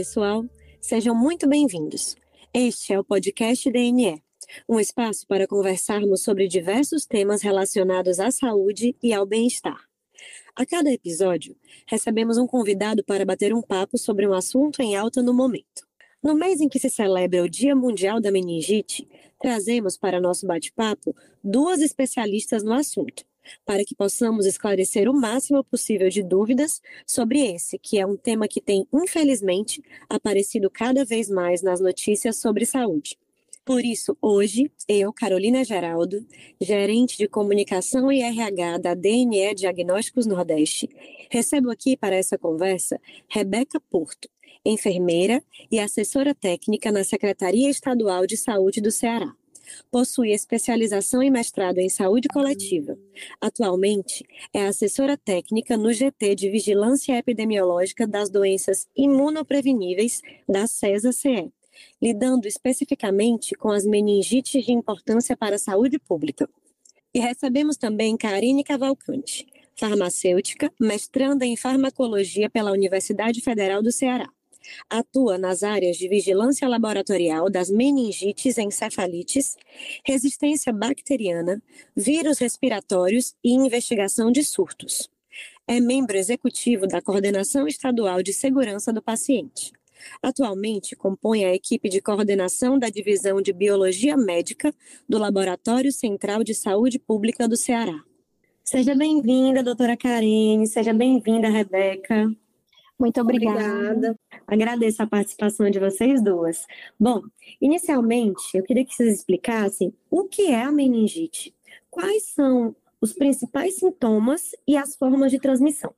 [0.00, 0.46] pessoal,
[0.80, 2.16] sejam muito bem-vindos.
[2.54, 4.22] Este é o podcast DNE,
[4.66, 9.78] um espaço para conversarmos sobre diversos temas relacionados à saúde e ao bem-estar.
[10.56, 11.54] A cada episódio,
[11.86, 15.86] recebemos um convidado para bater um papo sobre um assunto em alta no momento.
[16.22, 19.06] No mês em que se celebra o Dia Mundial da Meningite,
[19.38, 21.14] trazemos para nosso bate-papo
[21.44, 23.22] duas especialistas no assunto,
[23.64, 28.48] para que possamos esclarecer o máximo possível de dúvidas sobre esse, que é um tema
[28.48, 33.18] que tem, infelizmente, aparecido cada vez mais nas notícias sobre saúde.
[33.64, 36.26] Por isso, hoje, eu, Carolina Geraldo,
[36.60, 40.88] gerente de comunicação e RH da DNE Diagnósticos Nordeste,
[41.30, 44.28] recebo aqui para essa conversa Rebeca Porto,
[44.64, 49.32] enfermeira e assessora técnica na Secretaria Estadual de Saúde do Ceará.
[49.90, 52.98] Possui especialização e mestrado em saúde coletiva.
[53.40, 61.52] Atualmente, é assessora técnica no GT de Vigilância Epidemiológica das Doenças Imunopreveníveis da CESA-CE,
[62.00, 66.48] lidando especificamente com as meningites de importância para a saúde pública.
[67.12, 74.28] E recebemos também Karine Cavalcante, farmacêutica, mestranda em farmacologia pela Universidade Federal do Ceará.
[74.88, 79.56] Atua nas áreas de vigilância laboratorial das meningites encefalites,
[80.04, 81.62] resistência bacteriana,
[81.96, 85.10] vírus respiratórios e investigação de surtos.
[85.66, 89.72] É membro executivo da Coordenação Estadual de Segurança do Paciente.
[90.22, 94.74] Atualmente compõe a equipe de coordenação da Divisão de Biologia Médica
[95.08, 98.02] do Laboratório Central de Saúde Pública do Ceará.
[98.64, 102.30] Seja bem-vinda, doutora Karine, seja bem-vinda, Rebeca.
[103.00, 103.58] Muito obrigada.
[103.58, 104.20] obrigada.
[104.46, 106.66] Agradeço a participação de vocês duas.
[106.98, 107.22] Bom,
[107.58, 111.54] inicialmente, eu queria que vocês explicassem o que é a meningite,
[111.90, 115.94] quais são os principais sintomas e as formas de transmissão.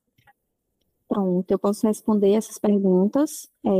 [1.08, 3.50] Pronto, eu posso responder essas perguntas.
[3.66, 3.70] É,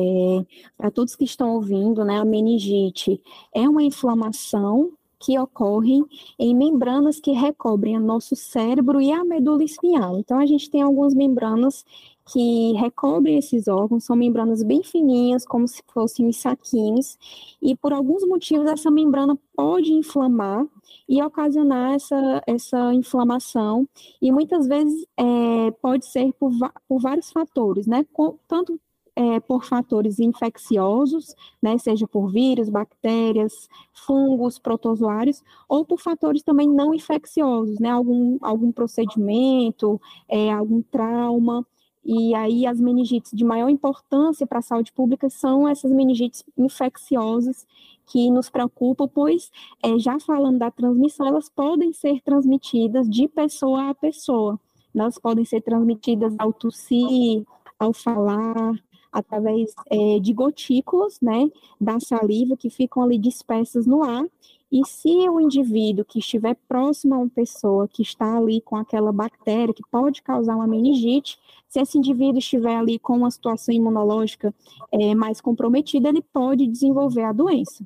[0.77, 3.23] Para todos que estão ouvindo, né, a meningite
[3.55, 4.93] é uma inflamação
[5.23, 6.03] que ocorre
[6.37, 10.19] em membranas que recobrem o nosso cérebro e a medula espinhal.
[10.19, 11.85] Então, a gente tem algumas membranas
[12.27, 17.19] que recobrem esses órgãos, são membranas bem fininhas, como se fossem saquinhos,
[17.61, 20.67] e por alguns motivos essa membrana pode inflamar
[21.09, 23.89] e ocasionar essa, essa inflamação,
[24.21, 26.51] e muitas vezes é, pode ser por,
[26.89, 28.07] por vários fatores, né?
[28.49, 28.79] Tanto
[29.15, 36.69] é, por fatores infecciosos, né, seja por vírus, bactérias, fungos, protozoários, ou por fatores também
[36.69, 41.67] não infecciosos, né, algum, algum procedimento, é, algum trauma.
[42.05, 47.67] E aí as meningites de maior importância para a saúde pública são essas meningites infecciosas
[48.07, 49.51] que nos preocupam, pois,
[49.83, 54.59] é, já falando da transmissão, elas podem ser transmitidas de pessoa a pessoa.
[54.95, 57.45] Elas podem ser transmitidas ao tossir,
[57.79, 58.75] ao falar,
[59.13, 64.25] através é, de gotículas, né, da saliva que ficam ali dispersas no ar.
[64.73, 69.13] E se o indivíduo que estiver próximo a uma pessoa que está ali com aquela
[69.13, 71.39] bactéria que pode causar uma meningite,
[71.69, 74.55] se esse indivíduo estiver ali com uma situação imunológica
[74.91, 77.85] é, mais comprometida, ele pode desenvolver a doença.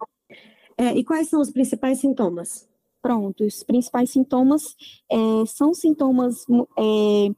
[0.78, 2.69] É, e quais são os principais sintomas?
[3.03, 4.76] Pronto, os principais sintomas
[5.10, 6.47] é, são sintomas
[6.78, 7.28] é,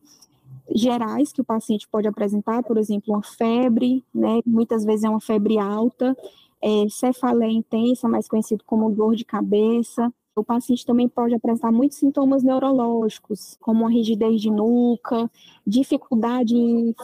[0.75, 4.41] gerais que o paciente pode apresentar, por exemplo, uma febre, né?
[4.45, 6.15] Muitas vezes é uma febre alta,
[6.63, 11.99] é, cefaleia intensa, mais conhecido como dor de cabeça, o paciente também pode apresentar muitos
[11.99, 15.31] sintomas neurológicos, como a rigidez de nuca,
[15.67, 16.95] dificuldade em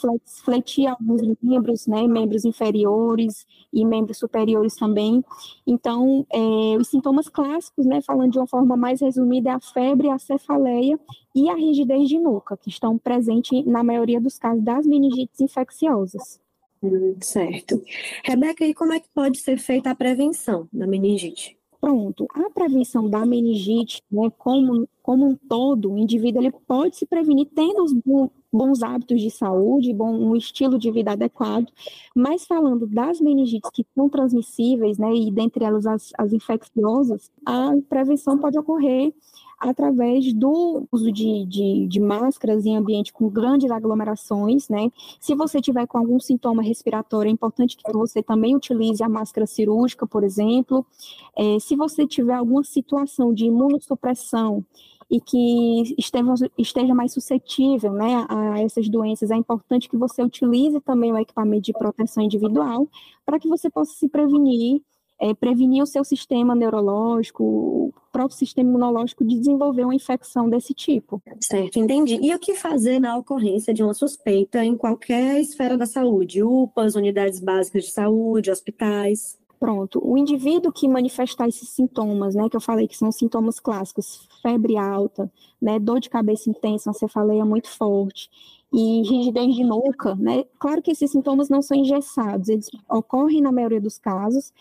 [0.45, 5.25] fletir alguns membros, né, membros inferiores e membros superiores também.
[5.67, 10.11] Então, é, os sintomas clássicos, né, falando de uma forma mais resumida, é a febre,
[10.11, 10.99] a cefaleia
[11.35, 16.44] e a rigidez de nuca, que estão presentes na maioria dos casos das meningites infecciosas.
[17.21, 17.83] Certo.
[18.25, 21.57] Rebeca, e como é que pode ser feita a prevenção da meningite?
[21.81, 27.05] Pronto, a prevenção da meningite, né, como, como um todo, o indivíduo ele pode se
[27.05, 27.93] prevenir tendo os
[28.51, 31.67] bons hábitos de saúde, bom, um estilo de vida adequado,
[32.17, 37.73] mas falando das meningites que são transmissíveis, né, e dentre elas as, as infecciosas, a
[37.87, 39.13] prevenção pode ocorrer
[39.69, 44.91] através do uso de, de, de, máscaras em ambiente com grandes aglomerações, né?
[45.19, 49.47] Se você tiver com algum sintoma respiratório, é importante que você também utilize a máscara
[49.47, 50.85] cirúrgica, por exemplo.
[51.37, 54.65] É, se você tiver alguma situação de imunossupressão
[55.11, 55.95] e que
[56.59, 61.63] esteja, mais suscetível né, a essas doenças, é importante que você utilize também o equipamento
[61.63, 62.89] de proteção individual
[63.25, 64.83] para que você possa se prevenir
[65.21, 70.75] é, prevenir o seu sistema neurológico, o próprio sistema imunológico de desenvolver uma infecção desse
[70.75, 71.23] tipo.
[71.41, 72.19] Certo, entendi.
[72.23, 76.43] E o que fazer na ocorrência de uma suspeita em qualquer esfera da saúde?
[76.43, 79.39] UPAs, unidades básicas de saúde, hospitais?
[79.59, 84.29] Pronto, o indivíduo que manifestar esses sintomas, né, que eu falei que são sintomas clássicos,
[84.43, 88.29] febre alta, né, dor de cabeça intensa, uma cefaleia muito forte
[88.71, 93.51] e rigidez de nuca, né, claro que esses sintomas não são engessados, eles ocorrem na
[93.51, 94.53] maioria dos casos,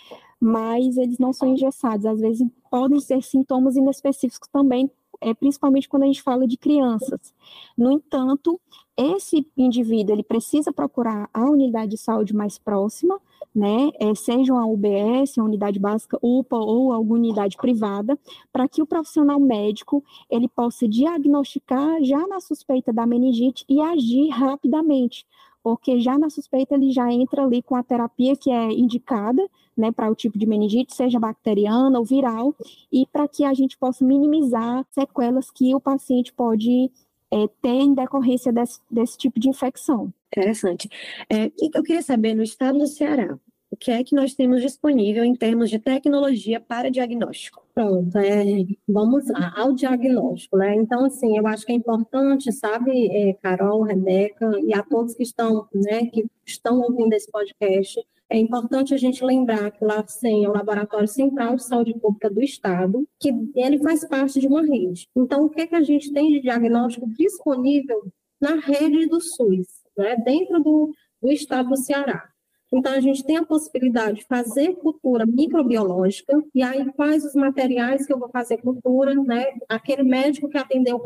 [0.43, 4.91] mas eles não são engessados, às vezes podem ser sintomas inespecíficos também,
[5.21, 7.33] é, principalmente quando a gente fala de crianças.
[7.77, 8.59] No entanto,
[8.97, 13.21] esse indivíduo ele precisa procurar a unidade de saúde mais próxima,
[13.55, 18.19] né, é, seja uma UBS, uma unidade básica UPA ou alguma unidade privada,
[18.51, 24.27] para que o profissional médico ele possa diagnosticar já na suspeita da meningite e agir
[24.27, 25.25] rapidamente,
[25.63, 29.91] porque já na suspeita ele já entra ali com a terapia que é indicada, né,
[29.91, 32.53] para o tipo de meningite, seja bacteriana ou viral,
[32.91, 36.91] e para que a gente possa minimizar sequelas que o paciente pode
[37.31, 40.13] é, ter em decorrência desse, desse tipo de infecção.
[40.35, 40.89] Interessante.
[41.29, 43.39] É, eu queria saber, no estado do Ceará,
[43.73, 47.65] o que é que nós temos disponível em termos de tecnologia para diagnóstico?
[47.73, 48.43] Pronto, é,
[48.87, 50.75] vamos lá, ao diagnóstico, né?
[50.75, 55.23] Então, assim, eu acho que é importante, sabe, é, Carol, Rebeca e a todos que
[55.23, 57.99] estão, né, que estão ouvindo esse podcast,
[58.29, 62.29] é importante a gente lembrar que o LACEN é o Laboratório Central de Saúde Pública
[62.29, 65.07] do Estado, que ele faz parte de uma rede.
[65.15, 69.83] Então, o que, é que a gente tem de diagnóstico disponível na rede do SUS?
[69.97, 72.29] né, dentro do, do estado do Ceará.
[72.73, 78.03] Então, a gente tem a possibilidade de fazer cultura microbiológica, e aí quais os materiais
[78.03, 79.45] que eu vou fazer cultura, né?
[79.69, 80.99] Aquele médico que atendeu,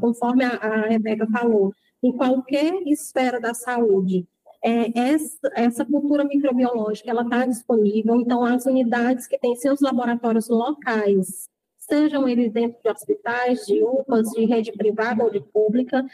[0.00, 1.72] conforme a, a Rebeca falou,
[2.02, 4.26] em qualquer esfera da saúde,
[4.64, 10.48] é, essa, essa cultura microbiológica, ela está disponível, então as unidades que têm seus laboratórios
[10.48, 11.48] locais,
[11.78, 16.04] sejam eles dentro de hospitais, de UPAs, de rede privada ou de pública,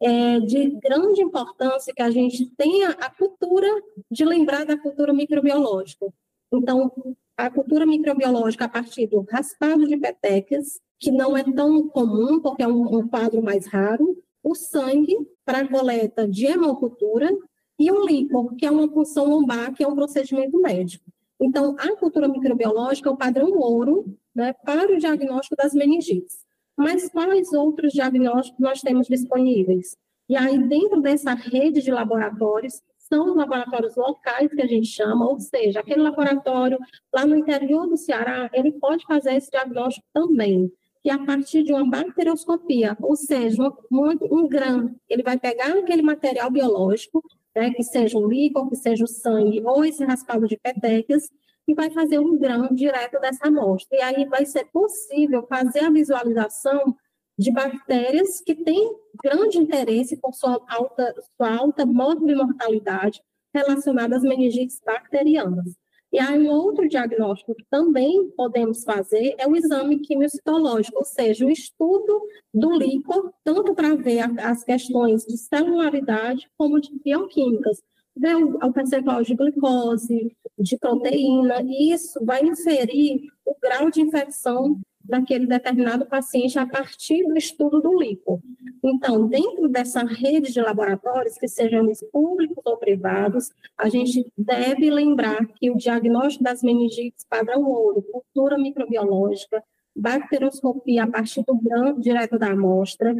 [0.00, 3.68] é de grande importância que a gente tenha a cultura
[4.10, 6.06] de lembrar da cultura microbiológica.
[6.52, 6.92] Então,
[7.36, 12.62] a cultura microbiológica a partir do raspado de petecas, que não é tão comum, porque
[12.62, 17.30] é um, um quadro mais raro, o sangue para coleta de hemocultura
[17.78, 21.04] e o líquor, que é uma punção lombar, que é um procedimento médico.
[21.40, 26.45] Então, a cultura microbiológica é o padrão ouro né, para o diagnóstico das meningites.
[26.76, 29.96] Mas quais outros diagnósticos nós temos disponíveis?
[30.28, 35.28] E aí, dentro dessa rede de laboratórios, são os laboratórios locais que a gente chama,
[35.28, 36.78] ou seja, aquele laboratório
[37.14, 40.70] lá no interior do Ceará, ele pode fazer esse diagnóstico também,
[41.02, 45.78] que é a partir de uma bacterioscopia, ou seja, um, um grão, ele vai pegar
[45.78, 47.22] aquele material biológico,
[47.54, 51.30] né, que seja o líquido, que seja o sangue, ou esse raspado de petecas,
[51.66, 53.98] e vai fazer um grão direto dessa amostra.
[53.98, 56.96] E aí vai ser possível fazer a visualização
[57.38, 63.22] de bactérias que têm grande interesse por sua alta, sua alta mortalidade
[63.54, 65.76] relacionada às meningites bacterianas.
[66.12, 71.44] E aí, um outro diagnóstico que também podemos fazer é o exame quimiocitológico, ou seja,
[71.44, 72.22] o estudo
[72.54, 77.82] do líquor, tanto para ver as questões de celularidade como de bioquímicas
[78.16, 84.80] ver o, percentual de glicose, de proteína, e isso vai inferir o grau de infecção
[85.04, 88.42] daquele determinado paciente a partir do estudo do líquido.
[88.82, 95.46] Então, dentro dessa rede de laboratórios, que sejam públicos ou privados, a gente deve lembrar
[95.54, 99.62] que o diagnóstico das meningites padrão ouro, cultura microbiológica,
[99.94, 103.14] bacterioscopia a partir do grão direto da amostra,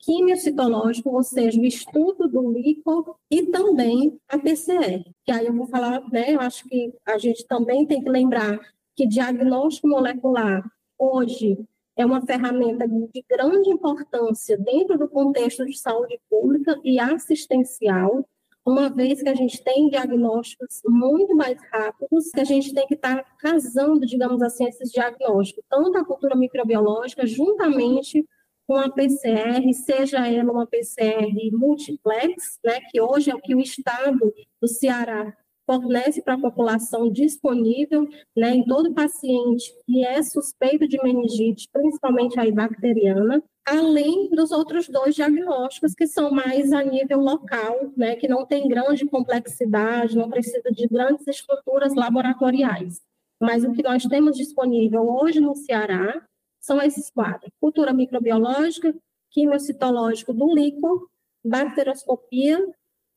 [0.00, 5.04] quimiocitológico, ou seja, o estudo do líquido e também a PCR.
[5.24, 8.58] Que aí eu vou falar, né, eu acho que a gente também tem que lembrar
[8.96, 10.62] que diagnóstico molecular
[10.98, 11.58] hoje
[11.96, 18.26] é uma ferramenta de grande importância dentro do contexto de saúde pública e assistencial,
[18.64, 22.94] uma vez que a gente tem diagnósticos muito mais rápidos, que a gente tem que
[22.94, 28.26] estar casando, digamos assim, esses diagnósticos, tanto a cultura microbiológica, juntamente
[28.70, 33.60] com a PCR, seja ela uma PCR multiplex, né, que hoje é o que o
[33.60, 35.36] Estado do Ceará
[35.66, 42.38] fornece para a população disponível, né, em todo paciente que é suspeito de meningite, principalmente
[42.38, 48.28] a bacteriana, além dos outros dois diagnósticos que são mais a nível local, né, que
[48.28, 53.00] não tem grande complexidade, não precisa de grandes estruturas laboratoriais.
[53.42, 56.24] Mas o que nós temos disponível hoje no Ceará
[56.60, 58.94] são esses quadros: cultura microbiológica,
[59.30, 61.08] quimiocitológico do líquido,
[61.44, 62.64] bacterioscopia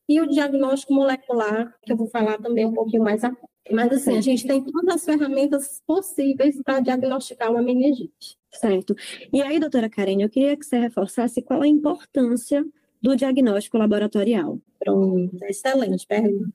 [0.08, 3.34] e o diagnóstico molecular, que eu vou falar também um pouquinho mais a
[3.70, 8.36] Mas, assim, a gente tem todas as ferramentas possíveis para diagnosticar uma meningite.
[8.52, 8.94] Certo.
[9.32, 12.64] E aí, doutora Karen, eu queria que você reforçasse qual a importância
[13.00, 14.58] do diagnóstico laboratorial.
[14.78, 16.52] Pronto, excelente pergunta.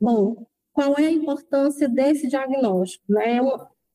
[0.00, 3.04] Bom, qual é a importância desse diagnóstico?
[3.08, 3.40] Né?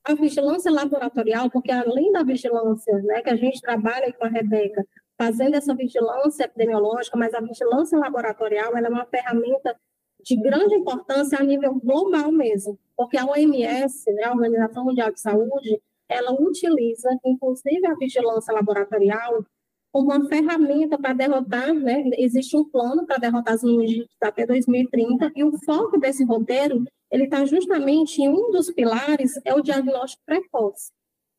[0.04, 4.86] A vigilância laboratorial, porque além da vigilância né, que a gente trabalha com a Rebeca,
[5.18, 9.76] fazendo essa vigilância epidemiológica, mas a vigilância laboratorial é uma ferramenta
[10.24, 15.20] de grande importância a nível global mesmo, porque a OMS, né, a Organização Mundial de
[15.20, 19.46] Saúde, ela utiliza, inclusive, a vigilância laboratorial
[19.92, 22.04] como uma ferramenta para derrotar, né?
[22.18, 27.26] Existe um plano para derrotar as meningites até 2030 e o foco desse roteiro ele
[27.26, 30.92] está justamente em um dos pilares é o diagnóstico precoce.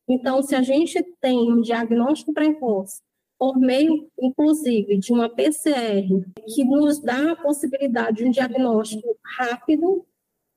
[0.07, 3.01] Então, se a gente tem um diagnóstico precoce
[3.39, 6.07] por meio, inclusive, de uma PCR
[6.53, 10.05] que nos dá a possibilidade de um diagnóstico rápido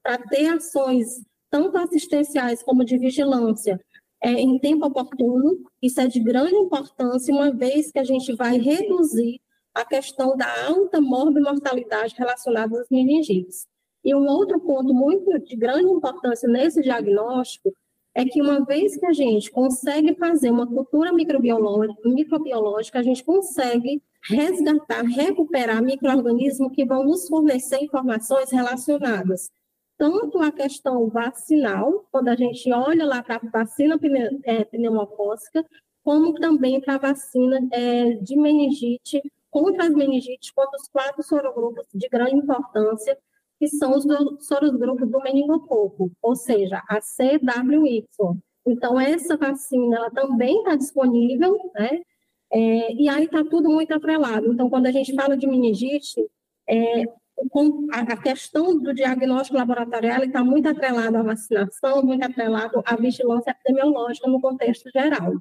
[0.02, 3.80] para ter ações tanto assistenciais como de vigilância
[4.26, 5.56] é, em tempo oportuno.
[5.80, 9.40] Isso é de grande importância, uma vez que a gente vai reduzir
[9.73, 13.68] a questão da alta morbimortalidade relacionada às meningites.
[14.04, 17.73] E um outro ponto muito de grande importância nesse diagnóstico
[18.14, 23.23] é que uma vez que a gente consegue fazer uma cultura microbiológica, microbiológica a gente
[23.23, 29.50] consegue resgatar, recuperar micro-organismos que vão nos fornecer informações relacionadas
[29.98, 33.98] tanto a questão vacinal, quando a gente olha lá para a vacina
[34.44, 35.64] é, pneumocócica,
[36.04, 41.86] como também para a vacina é, de meningite, contra as meningites, contra os quatro sorogrupos
[41.94, 43.18] de grande importância,
[43.58, 44.04] que são os
[44.46, 48.04] sorogrupos do meningococo, ou seja, a CWY.
[48.66, 52.02] Então, essa vacina ela também está disponível, né?
[52.52, 54.52] É, e aí está tudo muito atrelado.
[54.52, 56.24] Então, quando a gente fala de meningite,
[56.68, 57.04] é,
[57.93, 64.28] a questão do diagnóstico laboratorial está muito atrelado à vacinação, muito atrelado à vigilância epidemiológica
[64.28, 65.35] no contexto geral.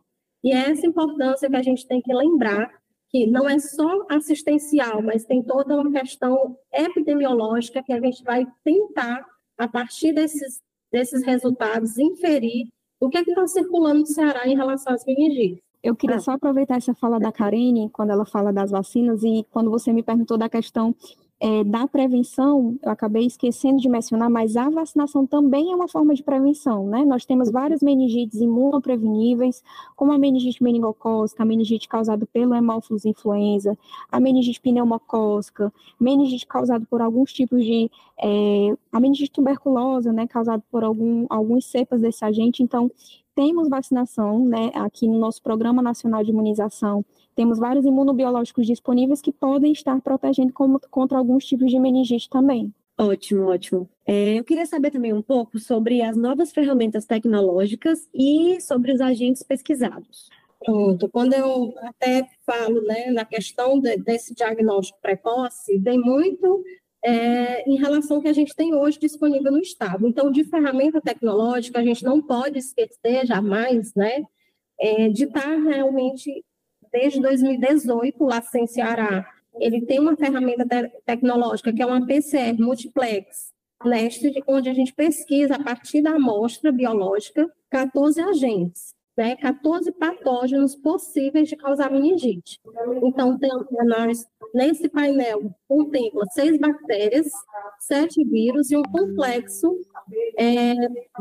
[0.43, 2.69] E é essa importância que a gente tem que lembrar
[3.09, 8.45] que não é só assistencial, mas tem toda uma questão epidemiológica que a gente vai
[8.63, 9.25] tentar,
[9.57, 10.61] a partir desses,
[10.91, 12.67] desses resultados, inferir
[12.99, 15.63] o que é está circulando no Ceará em relação às meningites.
[15.81, 16.19] Eu queria ah.
[16.19, 20.01] só aproveitar essa fala da Karine, quando ela fala das vacinas, e quando você me
[20.01, 20.95] perguntou da questão
[21.39, 26.13] é, da prevenção, eu acabei esquecendo de mencionar, mas a vacinação também é uma forma
[26.15, 27.03] de prevenção, né?
[27.03, 29.61] Nós temos várias meningites imunopreveníveis,
[29.95, 33.77] como a meningite meningocócica, a meningite causada pelo hemófilos influenza,
[34.09, 37.91] a meningite pneumocócica, meningite causada por alguns tipos de...
[38.17, 42.63] É, a meningite tuberculosa, né, causada por algum, alguns cepas desse agente.
[42.63, 42.89] Então,
[43.35, 47.03] temos vacinação, né, aqui no nosso Programa Nacional de Imunização,
[47.35, 50.53] temos vários imunobiológicos disponíveis que podem estar protegendo
[50.89, 52.73] contra alguns tipos de meningite também.
[52.97, 53.89] Ótimo, ótimo.
[54.05, 59.01] É, eu queria saber também um pouco sobre as novas ferramentas tecnológicas e sobre os
[59.01, 60.29] agentes pesquisados.
[60.63, 66.63] Pronto, quando eu até falo né, na questão de, desse diagnóstico precoce, vem muito
[67.03, 70.07] é, em relação ao que a gente tem hoje disponível no Estado.
[70.07, 74.23] Então, de ferramenta tecnológica, a gente não pode esquecer jamais né,
[74.79, 76.43] é, de estar realmente
[76.95, 82.57] desde 2018, lá em Ceará, ele tem uma ferramenta te tecnológica que é uma PCR
[82.57, 83.51] multiplex,
[83.83, 90.75] leste, onde a gente pesquisa a partir da amostra biológica 14 agentes, né, 14 patógenos
[90.75, 92.59] possíveis de causar meningite.
[93.03, 93.49] Então, tem,
[93.85, 97.27] nós, nesse painel, contempla seis bactérias,
[97.79, 99.79] sete vírus e um complexo
[100.37, 100.73] é,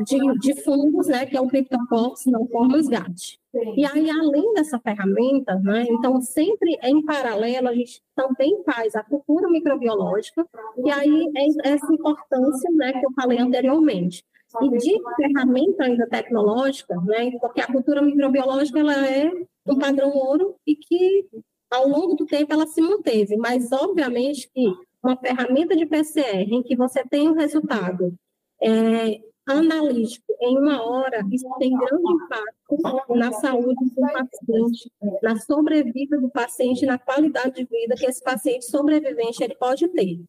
[0.05, 3.39] de, de, fungos, né, que é o Cryptococcus não formas GAT.
[3.77, 9.05] E aí, além dessa ferramenta, né, então, sempre em paralelo, a gente também faz a
[9.05, 10.45] cultura microbiológica,
[10.85, 14.25] e aí é essa importância né, que eu falei anteriormente.
[14.63, 19.31] E de ferramenta ainda tecnológica, né, porque a cultura microbiológica ela é
[19.67, 21.27] um padrão ouro e que,
[21.71, 26.63] ao longo do tempo, ela se manteve, mas, obviamente, que uma ferramenta de PCR em
[26.63, 28.15] que você tem um resultado
[28.63, 34.93] é, analítico em uma hora, isso tem grande impacto na saúde do paciente,
[35.23, 40.21] na sobrevida do paciente, na qualidade de vida que esse paciente sobrevivente ele pode ter.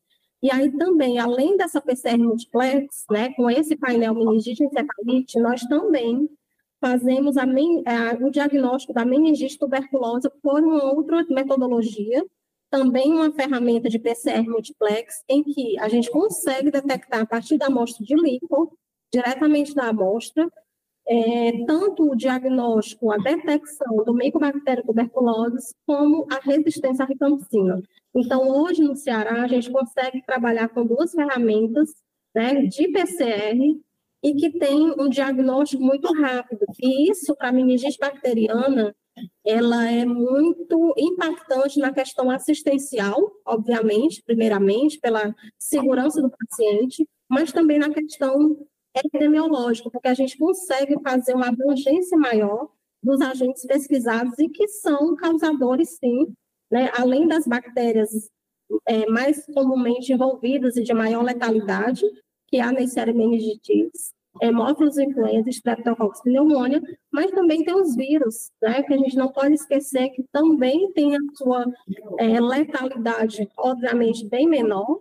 [0.46, 6.30] E aí também, além dessa PCR multiplex, né, com esse painel meningite encefalite, nós também
[6.80, 12.24] fazemos a, a, o diagnóstico da meningite tuberculosa por uma outra metodologia,
[12.70, 17.66] também uma ferramenta de PCR multiplex, em que a gente consegue detectar a partir da
[17.66, 18.72] amostra de líquido,
[19.12, 20.48] diretamente da amostra,
[21.08, 27.82] é, tanto o diagnóstico, a detecção do Mycobacterium tuberculosis, como a resistência à rifampicina.
[28.16, 31.90] Então, hoje no Ceará, a gente consegue trabalhar com duas ferramentas
[32.34, 33.58] né, de PCR
[34.24, 36.66] e que tem um diagnóstico muito rápido.
[36.82, 38.96] E isso, para a meningite bacteriana,
[39.46, 47.80] ela é muito impactante na questão assistencial, obviamente, primeiramente, pela segurança do paciente, mas também
[47.80, 48.58] na questão
[48.96, 52.70] epidemiológica, porque a gente consegue fazer uma abrangência maior
[53.04, 56.34] dos agentes pesquisados e que são causadores, sim,
[56.76, 58.30] né, além das bactérias
[58.86, 62.02] é, mais comumente envolvidas e de maior letalidade,
[62.48, 68.84] que é a Neisseria meningitis, hemófilos influenza, streptococcus pneumonia, mas também tem os vírus, né,
[68.84, 71.66] que a gente não pode esquecer que também tem a sua
[72.20, 75.00] é, letalidade, obviamente, bem menor,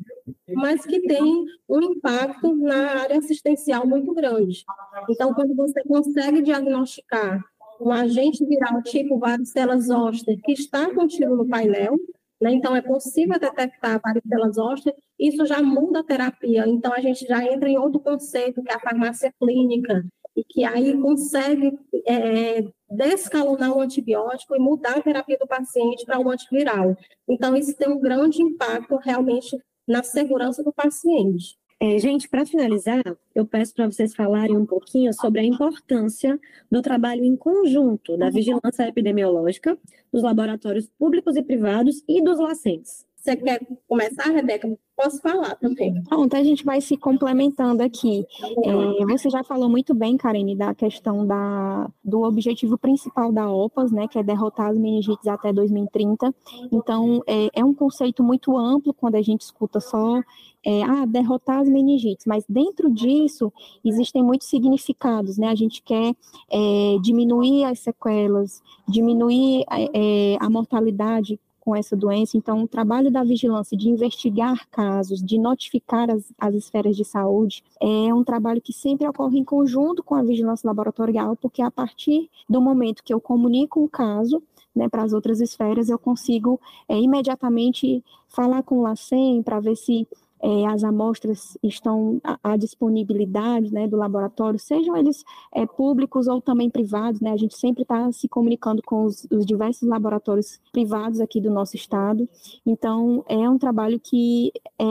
[0.55, 4.65] mas que tem um impacto na área assistencial muito grande.
[5.11, 7.45] Então, quando você consegue diagnosticar
[7.81, 11.97] um agente viral tipo varicela zoster que está contido no painel,
[12.41, 12.53] né?
[12.53, 16.67] Então, é possível detectar varicela zoster, isso já muda a terapia.
[16.67, 20.05] Então, a gente já entra em outro conceito, que é a farmácia clínica,
[20.37, 26.21] e que aí consegue é, descalonar o antibiótico e mudar a terapia do paciente para
[26.21, 26.97] o antiviral.
[27.29, 31.57] Então, isso tem um grande impacto realmente na segurança do paciente.
[31.81, 33.03] É, gente, para finalizar,
[33.35, 36.39] eu peço para vocês falarem um pouquinho sobre a importância
[36.71, 39.77] do trabalho em conjunto da vigilância epidemiológica
[40.13, 43.05] dos laboratórios públicos e privados e dos lacentes.
[43.25, 44.69] Você quer começar, Rebeca?
[44.95, 46.03] Posso falar também.
[46.05, 48.23] Pronto, a gente vai se complementando aqui.
[48.63, 53.91] É, você já falou muito bem, Karine, da questão da, do objetivo principal da OPAS,
[53.91, 56.35] né, que é derrotar as meningites até 2030.
[56.71, 60.21] Então, é, é um conceito muito amplo quando a gente escuta só
[60.63, 63.51] é, ah, derrotar as meningites, mas dentro disso
[63.83, 65.49] existem muitos significados, né?
[65.49, 66.15] A gente quer
[66.51, 72.37] é, diminuir as sequelas, diminuir é, a mortalidade com essa doença.
[72.37, 77.65] Então, o trabalho da vigilância de investigar casos, de notificar as, as esferas de saúde,
[77.81, 82.31] é um trabalho que sempre ocorre em conjunto com a vigilância laboratorial, porque a partir
[82.49, 84.43] do momento que eu comunico o caso,
[84.75, 89.77] né, para as outras esferas, eu consigo é, imediatamente falar com o LACEN para ver
[89.77, 90.07] se
[90.45, 96.69] é, as amostras estão à, disponibilidade né, do laboratório, sejam eles é, públicos ou também
[96.69, 101.41] privados, né, a gente sempre está se comunicando com os, os, diversos laboratórios privados aqui
[101.41, 102.29] do nosso estado,
[102.67, 104.85] então é um trabalho que é,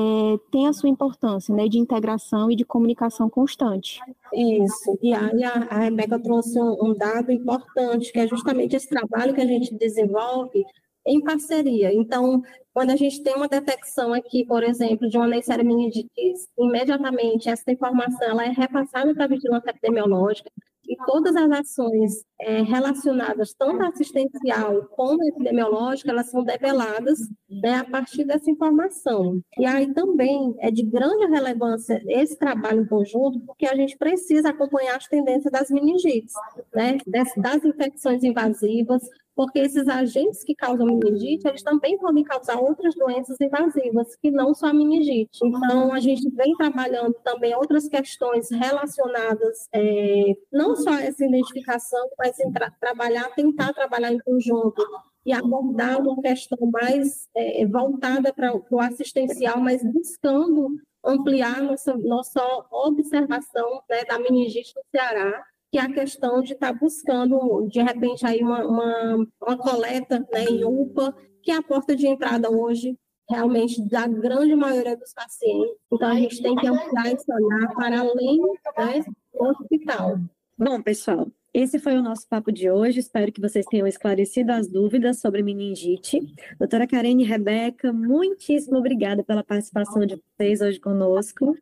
[0.49, 3.99] tem a sua importância né, de integração e de comunicação constante.
[4.33, 9.41] Isso, e aí a, Rebeca trouxe um dado importante, que é justamente esse trabalho que
[9.41, 10.65] a gente desenvolve
[11.05, 11.93] em parceria.
[11.93, 12.41] Então,
[12.73, 17.71] quando a gente tem uma detecção aqui, por exemplo, de uma Neisseria meningitis, imediatamente essa
[17.71, 20.49] informação ela é repassada para a vigilância epidemiológica
[20.87, 27.85] e todas as ações é, relacionadas, tanto assistencial como epidemiológica, elas são develadas né, a
[27.85, 29.39] partir dessa informação.
[29.57, 34.49] E aí também é de grande relevância esse trabalho em conjunto, porque a gente precisa
[34.49, 36.33] acompanhar as tendências das meningites,
[36.73, 36.97] né,
[37.37, 39.03] das infecções invasivas,
[39.35, 44.53] porque esses agentes que causam meningite, eles também podem causar outras doenças invasivas, que não
[44.53, 45.39] só a meningite.
[45.43, 52.35] Então, a gente vem trabalhando também outras questões relacionadas, é, não só essa identificação, mas
[52.53, 54.83] tra trabalhar, tentar trabalhar em conjunto
[55.25, 62.41] e abordar uma questão mais é, voltada para o assistencial, mas buscando ampliar nossa, nossa
[62.71, 65.43] observação né, da meningite no Ceará
[65.73, 70.19] que é a questão de estar tá buscando, de repente, aí uma, uma, uma coleta
[70.31, 72.95] né, em UPA, que é a porta de entrada hoje,
[73.27, 75.75] realmente, da grande maioria dos pacientes.
[75.91, 78.39] Então, a gente tem que ampliar esse olhar para além
[78.77, 80.19] né, do hospital.
[80.55, 82.99] Bom, pessoal, esse foi o nosso papo de hoje.
[82.99, 86.21] Espero que vocês tenham esclarecido as dúvidas sobre meningite.
[86.59, 91.57] Doutora Karen e Rebeca, muitíssimo obrigada pela participação de vocês hoje conosco.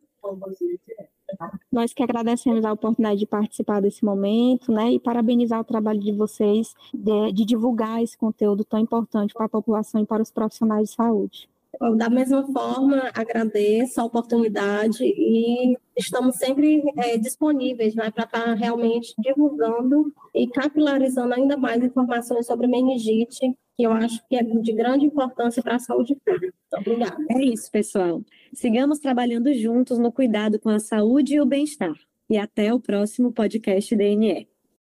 [1.70, 6.12] Nós que agradecemos a oportunidade de participar desse momento, né, e parabenizar o trabalho de
[6.12, 10.90] vocês de, de divulgar esse conteúdo tão importante para a população e para os profissionais
[10.90, 11.48] de saúde.
[11.96, 19.14] Da mesma forma, agradeço a oportunidade e estamos sempre é, disponíveis né, para estar realmente
[19.18, 25.06] divulgando e capilarizando ainda mais informações sobre meningite que eu acho que é de grande
[25.06, 26.54] importância para a saúde pública.
[26.74, 27.16] Obrigada.
[27.30, 28.22] É isso, pessoal.
[28.52, 31.94] Sigamos trabalhando juntos no cuidado com a saúde e o bem-estar.
[32.28, 34.51] E até o próximo podcast DNE.